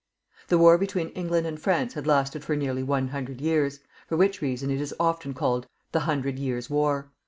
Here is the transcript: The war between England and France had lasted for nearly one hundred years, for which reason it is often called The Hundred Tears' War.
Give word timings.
The 0.47 0.57
war 0.57 0.79
between 0.79 1.09
England 1.09 1.45
and 1.45 1.59
France 1.61 1.93
had 1.93 2.07
lasted 2.07 2.43
for 2.43 2.55
nearly 2.55 2.81
one 2.81 3.09
hundred 3.09 3.39
years, 3.39 3.81
for 4.07 4.17
which 4.17 4.41
reason 4.41 4.71
it 4.71 4.81
is 4.81 4.95
often 4.99 5.35
called 5.35 5.67
The 5.91 5.99
Hundred 6.09 6.37
Tears' 6.37 6.71
War. 6.71 7.11